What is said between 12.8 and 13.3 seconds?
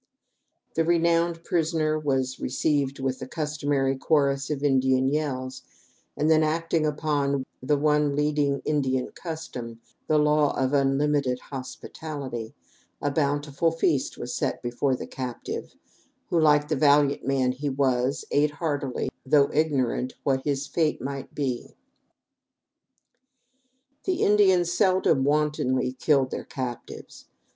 a